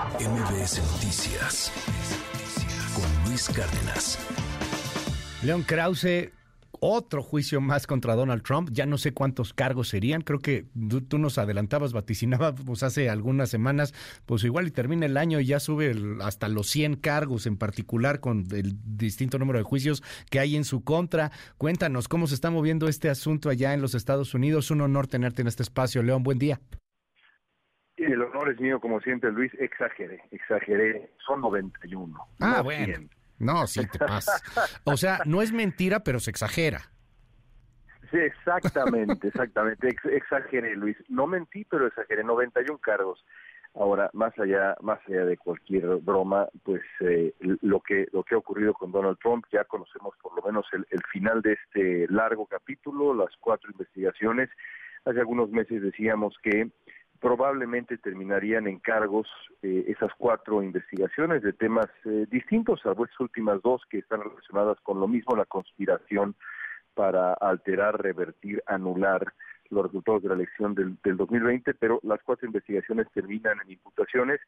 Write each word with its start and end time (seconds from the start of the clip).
MBS 0.00 0.80
Noticias 0.92 1.70
con 2.94 3.28
Luis 3.28 3.50
Cárdenas. 3.50 4.18
León 5.42 5.62
Krause, 5.62 6.30
otro 6.80 7.22
juicio 7.22 7.60
más 7.60 7.86
contra 7.86 8.14
Donald 8.14 8.42
Trump. 8.42 8.70
Ya 8.72 8.86
no 8.86 8.96
sé 8.96 9.12
cuántos 9.12 9.52
cargos 9.52 9.88
serían. 9.88 10.22
Creo 10.22 10.38
que 10.38 10.64
tú, 11.06 11.18
nos 11.18 11.36
adelantabas, 11.36 11.92
vaticinabas 11.92 12.54
hace 12.82 13.10
algunas 13.10 13.50
semanas, 13.50 13.92
pues 14.24 14.42
igual 14.44 14.68
y 14.68 14.70
termina 14.70 15.04
el 15.04 15.18
año 15.18 15.38
y 15.38 15.44
ya 15.44 15.60
sube 15.60 15.94
hasta 16.22 16.48
los 16.48 16.68
100 16.68 16.96
cargos 16.96 17.44
en 17.46 17.58
particular 17.58 18.20
con 18.20 18.46
el 18.52 18.78
distinto 18.82 19.38
número 19.38 19.58
de 19.58 19.64
juicios 19.64 20.02
que 20.30 20.40
hay 20.40 20.56
en 20.56 20.64
su 20.64 20.82
contra. 20.82 21.30
Cuéntanos 21.58 22.08
cómo 22.08 22.26
se 22.26 22.36
está 22.36 22.50
moviendo 22.50 22.88
este 22.88 23.10
asunto 23.10 23.50
allá 23.50 23.74
en 23.74 23.82
los 23.82 23.94
Estados 23.94 24.32
Unidos. 24.32 24.70
Un 24.70 24.80
honor 24.80 25.08
tenerte 25.08 25.42
en 25.42 25.48
este 25.48 25.62
espacio, 25.62 26.02
León. 26.02 26.22
Buen 26.22 26.38
día. 26.38 26.58
El 28.40 28.44
honor 28.44 28.54
es 28.54 28.60
mío, 28.60 28.80
como 28.80 29.00
siempre, 29.00 29.30
Luis. 29.30 29.52
Exageré, 29.58 30.22
exageré. 30.30 31.10
Son 31.26 31.42
91. 31.42 32.26
Ah, 32.40 32.62
bueno. 32.62 33.06
No, 33.38 33.66
sí 33.66 33.86
te 33.86 33.98
pasa. 33.98 34.32
O 34.84 34.96
sea, 34.96 35.20
no 35.26 35.42
es 35.42 35.52
mentira, 35.52 36.00
pero 36.00 36.20
se 36.20 36.30
exagera. 36.30 36.80
Sí, 38.10 38.16
exactamente, 38.16 39.28
exactamente. 39.28 39.94
exageré, 40.04 40.74
Luis. 40.74 40.96
No 41.08 41.26
mentí, 41.26 41.66
pero 41.66 41.86
exageré. 41.86 42.24
91 42.24 42.78
cargos. 42.78 43.22
Ahora, 43.74 44.08
más 44.14 44.36
allá, 44.38 44.74
más 44.80 45.00
allá 45.06 45.26
de 45.26 45.36
cualquier 45.36 45.84
broma, 45.96 46.48
pues 46.64 46.82
eh, 47.00 47.34
lo 47.40 47.80
que 47.80 48.08
lo 48.12 48.24
que 48.24 48.34
ha 48.34 48.38
ocurrido 48.38 48.72
con 48.72 48.90
Donald 48.90 49.18
Trump, 49.18 49.44
ya 49.52 49.64
conocemos 49.64 50.14
por 50.22 50.34
lo 50.34 50.42
menos 50.42 50.66
el, 50.72 50.86
el 50.90 51.02
final 51.12 51.42
de 51.42 51.52
este 51.52 52.06
largo 52.08 52.46
capítulo, 52.46 53.14
las 53.14 53.36
cuatro 53.38 53.70
investigaciones. 53.70 54.48
Hace 55.04 55.20
algunos 55.20 55.50
meses 55.50 55.82
decíamos 55.82 56.36
que 56.42 56.70
probablemente 57.20 57.98
terminarían 57.98 58.66
en 58.66 58.78
cargos 58.78 59.28
eh, 59.62 59.84
esas 59.88 60.10
cuatro 60.16 60.62
investigaciones 60.62 61.42
de 61.42 61.52
temas 61.52 61.86
eh, 62.04 62.26
distintos, 62.30 62.84
a 62.86 62.92
estas 62.92 63.20
últimas 63.20 63.60
dos 63.62 63.82
que 63.90 63.98
están 63.98 64.22
relacionadas 64.22 64.78
con 64.80 65.00
lo 65.00 65.06
mismo, 65.06 65.36
la 65.36 65.44
conspiración 65.44 66.34
para 66.94 67.34
alterar, 67.34 68.00
revertir, 68.02 68.62
anular 68.66 69.32
los 69.68 69.84
resultados 69.84 70.22
de 70.22 70.28
la 70.30 70.34
elección 70.34 70.74
del, 70.74 70.96
del 71.04 71.16
2020, 71.16 71.74
pero 71.74 72.00
las 72.02 72.20
cuatro 72.24 72.46
investigaciones 72.46 73.06
terminan 73.12 73.60
en 73.64 73.70
imputaciones. 73.70 74.40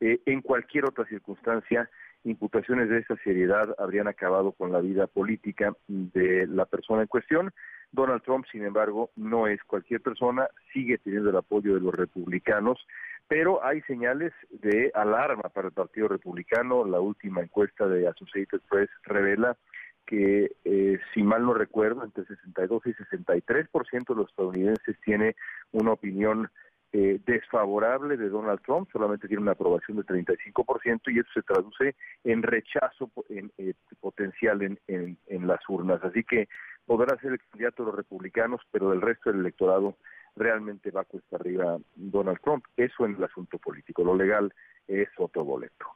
Eh, 0.00 0.20
en 0.26 0.42
cualquier 0.42 0.84
otra 0.84 1.06
circunstancia, 1.06 1.88
imputaciones 2.24 2.88
de 2.88 2.98
esa 2.98 3.16
seriedad 3.24 3.74
habrían 3.78 4.08
acabado 4.08 4.52
con 4.52 4.72
la 4.72 4.80
vida 4.80 5.06
política 5.06 5.74
de 5.86 6.46
la 6.46 6.66
persona 6.66 7.02
en 7.02 7.08
cuestión. 7.08 7.52
Donald 7.96 8.22
Trump, 8.22 8.44
sin 8.52 8.62
embargo, 8.64 9.10
no 9.16 9.48
es 9.48 9.60
cualquier 9.64 10.00
persona, 10.00 10.48
sigue 10.72 10.98
teniendo 10.98 11.30
el 11.30 11.36
apoyo 11.36 11.74
de 11.74 11.80
los 11.80 11.94
republicanos, 11.94 12.86
pero 13.26 13.64
hay 13.64 13.80
señales 13.82 14.32
de 14.50 14.92
alarma 14.94 15.48
para 15.48 15.68
el 15.68 15.74
Partido 15.74 16.06
Republicano. 16.06 16.84
La 16.84 17.00
última 17.00 17.40
encuesta 17.40 17.88
de 17.88 18.06
Associated 18.06 18.60
Press 18.68 18.90
revela 19.02 19.56
que, 20.06 20.52
eh, 20.64 21.00
si 21.12 21.22
mal 21.22 21.44
no 21.44 21.54
recuerdo, 21.54 22.04
entre 22.04 22.24
62 22.26 22.86
y 22.86 22.92
63% 22.92 24.14
de 24.14 24.20
los 24.20 24.30
estadounidenses 24.30 24.96
tiene 25.04 25.34
una 25.72 25.92
opinión 25.92 26.48
eh, 26.92 27.20
desfavorable 27.26 28.16
de 28.16 28.28
Donald 28.28 28.60
Trump, 28.62 28.88
solamente 28.92 29.28
tiene 29.28 29.42
una 29.42 29.52
aprobación 29.52 29.96
de 29.98 30.04
35% 30.04 31.00
y 31.06 31.18
eso 31.18 31.28
se 31.34 31.42
traduce 31.42 31.96
en 32.24 32.42
rechazo 32.42 33.10
eh, 33.28 33.74
potencial 34.00 34.62
en, 34.62 35.46
las 35.46 35.60
urnas. 35.68 36.02
Así 36.04 36.24
que 36.24 36.48
podrá 36.86 37.18
ser 37.20 37.32
el 37.32 37.40
candidato 37.50 37.82
de 37.82 37.88
los 37.88 37.96
republicanos, 37.96 38.60
pero 38.70 38.90
del 38.90 39.00
resto 39.00 39.30
del 39.30 39.40
electorado 39.40 39.96
realmente 40.36 40.90
va 40.90 41.04
cuesta 41.04 41.36
arriba 41.36 41.78
Donald 41.94 42.38
Trump. 42.42 42.64
Eso 42.76 43.04
en 43.04 43.16
el 43.16 43.24
asunto 43.24 43.58
político. 43.58 44.04
Lo 44.04 44.14
legal 44.14 44.52
es 44.88 45.08
otro 45.18 45.44
boleto. 45.44 45.86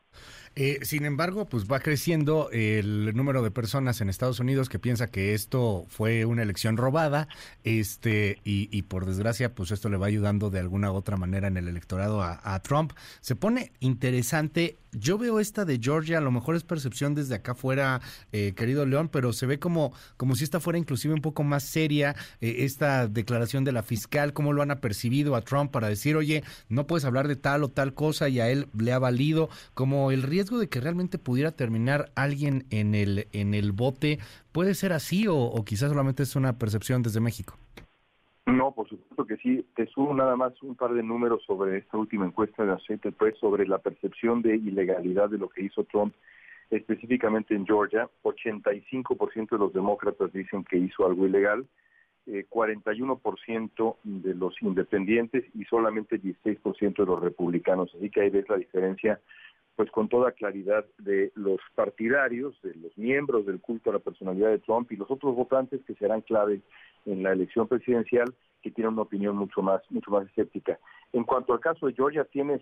Eh, 0.56 0.80
sin 0.83 1.05
embargo, 1.05 1.46
pues 1.46 1.66
va 1.70 1.78
creciendo 1.78 2.50
el 2.50 3.14
número 3.14 3.41
de 3.42 3.52
personas 3.52 4.00
en 4.00 4.08
Estados 4.08 4.41
Unidos 4.41 4.69
que 4.69 4.80
piensa 4.80 5.06
que 5.06 5.33
esto 5.33 5.84
fue 5.88 6.24
una 6.24 6.42
elección 6.42 6.77
robada, 6.77 7.29
este 7.62 8.39
y, 8.42 8.68
y 8.77 8.83
por 8.83 9.06
desgracia, 9.06 9.55
pues 9.55 9.70
esto 9.70 9.89
le 9.89 9.96
va 9.96 10.06
ayudando 10.06 10.50
de 10.50 10.58
alguna 10.58 10.90
u 10.90 10.96
otra 10.96 11.17
manera 11.17 11.46
en 11.46 11.56
el 11.56 11.68
electorado 11.68 12.23
a, 12.23 12.61
Trump. 12.62 12.92
Se 13.20 13.36
pone 13.36 13.73
interesante. 13.79 14.77
Yo 14.92 15.18
veo 15.18 15.39
esta 15.39 15.64
de 15.64 15.79
Georgia, 15.80 16.18
a 16.18 16.20
lo 16.20 16.33
mejor 16.33 16.56
es 16.56 16.64
percepción 16.64 17.14
desde 17.14 17.36
acá 17.36 17.55
fuera, 17.55 18.00
eh, 18.33 18.55
querido 18.56 18.84
León, 18.86 19.08
pero 19.08 19.33
se 19.33 19.46
ve 19.46 19.61
como 19.61 19.92
como 20.17 20.34
si 20.34 20.42
esta 20.42 20.58
fuera 20.58 20.80
inclusive 20.80 21.14
un 21.14 21.20
poco 21.20 21.45
más 21.45 21.62
seria 21.62 22.17
eh, 22.40 22.56
esta 22.64 23.06
declaración 23.06 23.62
de 23.62 23.70
la 23.70 23.84
fiscal, 23.84 24.33
cómo 24.33 24.52
lo 24.52 24.62
han 24.62 24.73
apercibido 24.73 25.36
a 25.36 25.42
Trump 25.42 25.70
para 25.70 25.89
decir, 25.89 26.17
oye, 26.17 26.42
no 26.68 26.89
puedes 26.89 27.05
hablar 27.05 27.29
de 27.29 27.36
tal 27.36 27.62
o 27.62 27.68
tal 27.68 27.95
cosa 27.95 28.29
y 28.29 28.40
a 28.40 28.50
él 28.50 28.67
le 28.80 28.92
ha 28.92 28.98
valido, 28.98 29.48
como 29.74 30.11
el 30.11 30.23
riesgo 30.23 30.58
de 30.58 30.68
que 30.68 30.80
realmente 30.80 31.18
pudiera 31.18 31.52
terminar 31.52 32.11
alguien 32.14 32.64
en 32.70 32.95
el, 32.95 33.27
en 33.33 33.55
el 33.55 33.73
bote, 33.73 34.18
¿puede 34.52 34.74
ser 34.74 34.92
así 34.92 35.27
o, 35.29 35.63
quizás 35.64 35.91
solamente 35.91 36.23
es 36.23 36.36
una 36.36 36.58
percepción 36.58 37.02
desde 37.02 37.20
México? 37.20 37.55
No, 38.46 38.73
por 38.73 38.89
supuesto 38.89 39.27
que 39.27 39.36
sí. 39.36 39.64
Te 39.77 39.86
subo 39.86 40.14
nada 40.14 40.36
más 40.36 40.61
un 40.63 40.74
par 40.74 40.92
de 40.92 41.02
números 41.02 41.42
sobre 41.46 41.79
esta 41.79 41.96
última 41.96 42.27
encuesta 42.27 42.64
de 42.64 42.73
Associated 42.73 43.14
Press 43.14 43.39
sobre 43.39 43.67
la 43.67 43.79
percepción 43.79 44.42
de 44.42 44.57
ilegalidad 44.57 45.30
de 45.30 45.39
lo 45.39 45.48
que 45.48 45.64
hizo 45.64 45.85
Trump 45.85 46.14
específicamente 46.70 47.55
en 47.55 47.67
Georgia. 47.67 48.08
85% 48.23 49.51
de 49.51 49.58
los 49.58 49.73
demócratas 49.73 50.33
dicen 50.33 50.64
que 50.64 50.79
hizo 50.79 51.07
algo 51.07 51.27
ilegal, 51.27 51.67
eh, 52.27 52.47
41% 52.48 53.97
de 54.03 54.35
los 54.35 54.55
independientes 54.63 55.45
y 55.55 55.64
solamente 55.64 56.20
16% 56.20 56.97
de 56.97 57.07
los 57.07 57.20
republicanos. 57.20 57.95
Así 57.95 58.11
que 58.11 58.23
ahí 58.23 58.31
ves 58.31 58.48
la 58.48 58.57
diferencia 58.57 59.20
pues 59.77 59.91
con 59.91 60.08
toda 60.08 60.33
claridad 60.33 60.85
de 60.98 61.33
los 61.35 61.59
partidarios, 61.75 62.55
de 62.63 62.75
los 62.75 62.97
miembros 62.98 63.47
del 63.47 63.61
culto 63.61 63.89
a 63.89 63.95
la 63.95 63.98
personalidad 63.98 64.51
de 64.51 64.59
Trump 64.59 64.92
y 64.92 64.97
los 64.97 65.11
otros 65.11 65.35
votantes 65.35 65.80
que 65.86 65.95
serán 65.95 66.20
clave 66.20 66.61
en 67.07 67.23
la 67.23 67.33
elección 67.33 67.67
presidencial 67.67 68.35
que 68.63 68.70
tienen 68.70 68.92
una 68.92 69.03
opinión 69.03 69.36
mucho 69.36 69.63
más 69.63 69.80
mucho 69.91 70.11
más 70.11 70.27
escéptica. 70.27 70.79
En 71.14 71.25
cuanto 71.25 71.55
al 71.55 71.61
caso 71.61 71.86
de 71.86 71.95
Georgia 71.95 72.25
tienes 72.25 72.61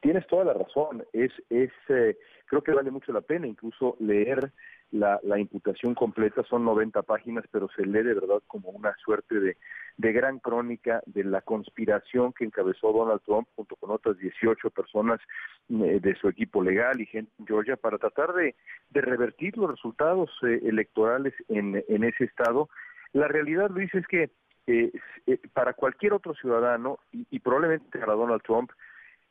tienes 0.00 0.26
toda 0.26 0.44
la 0.44 0.54
razón, 0.54 1.04
es 1.12 1.32
es 1.50 1.70
eh, 1.88 2.16
creo 2.46 2.62
que 2.62 2.72
vale 2.72 2.90
mucho 2.90 3.12
la 3.12 3.20
pena 3.20 3.46
incluso 3.46 3.96
leer 4.00 4.52
la, 4.92 5.38
imputación 5.38 5.94
completa, 5.94 6.42
son 6.44 6.64
90 6.64 7.02
páginas, 7.02 7.44
pero 7.50 7.68
se 7.76 7.86
lee 7.86 8.02
de 8.02 8.14
verdad 8.14 8.42
como 8.46 8.70
una 8.70 8.94
suerte 8.96 9.38
de, 9.38 9.56
de 9.96 10.12
gran 10.12 10.38
crónica 10.38 11.00
de 11.06 11.24
la 11.24 11.42
conspiración 11.42 12.32
que 12.32 12.44
encabezó 12.44 12.92
Donald 12.92 13.20
Trump 13.24 13.46
junto 13.54 13.76
con 13.76 13.90
otras 13.90 14.18
18 14.18 14.70
personas 14.70 15.20
eh, 15.68 16.00
de 16.00 16.14
su 16.16 16.28
equipo 16.28 16.62
legal 16.62 17.00
y 17.00 17.06
gente 17.06 17.30
en 17.38 17.46
Georgia 17.46 17.76
para 17.76 17.98
tratar 17.98 18.32
de, 18.32 18.56
de 18.90 19.00
revertir 19.00 19.56
los 19.56 19.70
resultados 19.70 20.30
eh, 20.42 20.60
electorales 20.64 21.34
en, 21.48 21.84
en 21.88 22.04
ese 22.04 22.24
estado. 22.24 22.68
La 23.12 23.28
realidad, 23.28 23.70
Luis, 23.70 23.94
es 23.94 24.06
que 24.08 24.30
eh, 24.66 24.92
para 25.52 25.72
cualquier 25.72 26.12
otro 26.12 26.34
ciudadano 26.34 26.98
y 27.12 27.38
probablemente 27.40 27.98
para 27.98 28.14
Donald 28.14 28.42
Trump, 28.42 28.70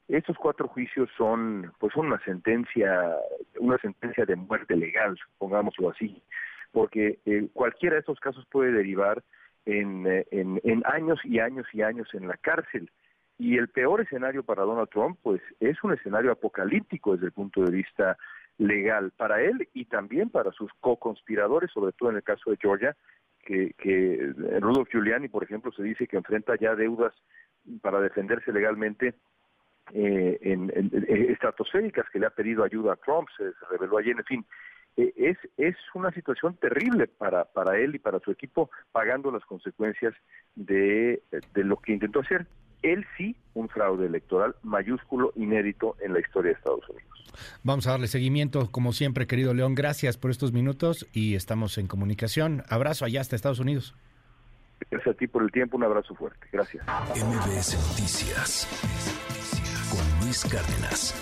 estos 0.10 0.38
cuatro 0.38 0.68
juicios 0.68 1.10
son, 1.18 1.72
pues, 1.80 1.96
una 1.96 2.20
sentencia, 2.24 3.16
una 3.60 3.78
sentencia 3.78 4.26
de 4.26 4.36
muerte 4.36 4.76
legal, 4.76 5.18
pongámoslo 5.38 5.92
así, 5.92 6.22
porque 6.72 7.20
eh, 7.26 7.48
cualquiera 7.54 7.96
de 7.96 8.00
estos 8.02 8.20
casos 8.20 8.46
puede 8.52 8.72
derivar 8.72 9.24
en, 9.66 10.08
eh, 10.08 10.26
en, 10.32 10.60
en 10.64 10.84
años 10.86 11.20
y 11.24 11.40
años 11.40 11.68
y 11.74 11.84
años 11.84 12.08
en 12.14 12.28
la 12.28 12.38
cárcel. 12.38 12.90
Y 13.38 13.58
el 13.58 13.70
peor 13.70 14.02
escenario 14.02 14.44
para 14.44 14.64
Donald 14.64 14.90
Trump, 14.90 15.18
pues, 15.22 15.42
es 15.60 15.82
un 15.84 15.94
escenario 15.94 16.32
apocalíptico 16.32 17.14
desde 17.14 17.28
el 17.28 17.32
punto 17.32 17.64
de 17.64 17.72
vista 17.72 18.18
legal 18.58 19.12
para 19.16 19.42
él 19.42 19.70
y 19.74 19.86
también 19.86 20.30
para 20.30 20.52
sus 20.52 20.72
co-conspiradores, 20.82 21.72
sobre 21.72 21.94
todo 21.94 22.10
en 22.10 22.18
el 22.18 22.24
caso 22.24 22.50
de 22.50 22.58
Georgia, 22.58 22.96
que, 23.46 23.74
que 23.78 24.34
Rudolph 24.60 24.90
Giuliani, 24.90 25.30
por 25.30 25.44
ejemplo, 25.44 25.72
se 25.72 25.84
dice 25.84 26.08
que 26.08 26.18
enfrenta 26.18 26.56
ya 26.58 26.76
deudas 26.76 27.14
para 27.82 28.02
defenderse 28.02 28.52
legalmente 28.52 29.14
eh, 29.94 30.38
en, 30.42 30.72
estratosféricas 31.32 32.06
que 32.12 32.20
le 32.20 32.28
ha 32.28 32.32
pedido 32.32 32.64
ayuda 32.64 32.94
a 32.94 32.96
Trump, 32.98 33.28
se, 33.38 33.52
reveló 33.70 33.98
ayer, 33.98 34.16
en 34.18 34.26
fin, 34.26 34.46
eh, 34.98 35.14
es, 35.16 35.38
es 35.58 35.76
una 35.94 36.12
situación 36.12 36.56
terrible 36.56 37.08
para, 37.08 37.46
para 37.46 37.78
él 37.78 37.96
y 37.96 38.00
para 38.00 38.20
su 38.20 38.32
equipo, 38.32 38.70
pagando 38.92 39.32
las 39.32 39.46
consecuencias 39.46 40.14
de, 40.56 41.22
de 41.54 41.64
lo 41.64 41.78
que 41.78 41.94
intentó 41.94 42.20
hacer. 42.20 42.46
Él 42.82 43.06
sí, 43.18 43.36
un 43.54 43.68
fraude 43.68 44.06
electoral 44.06 44.56
mayúsculo, 44.64 45.34
inédito 45.36 45.96
en 46.02 46.14
la 46.14 46.20
historia 46.20 46.52
de 46.52 46.58
Estados 46.58 46.88
Unidos. 46.90 47.10
Vamos 47.64 47.88
a 47.88 47.92
darle 47.92 48.08
seguimiento, 48.08 48.72
como 48.72 48.94
siempre, 48.94 49.28
querido 49.28 49.54
León. 49.54 49.76
Gracias 49.76 50.18
por 50.18 50.32
estos 50.32 50.54
minutos 50.54 51.08
y 51.14 51.36
estamos 51.36 51.78
en 51.78 51.88
comunicación. 51.88 52.64
Abrazo 52.70 53.06
allá 53.06 53.22
hasta 53.22 53.36
Estados 53.36 53.60
Unidos. 53.60 53.96
Gracias 54.90 55.16
a 55.16 55.18
ti 55.18 55.28
por 55.28 55.44
el 55.44 55.52
tiempo, 55.52 55.78
un 55.78 55.84
abrazo 55.84 56.16
fuerte. 56.16 56.48
Gracias. 56.52 56.86
MBS 57.16 57.76
Noticias 57.90 59.39
Luis 60.30 60.44
Cárdenas. 60.44 61.16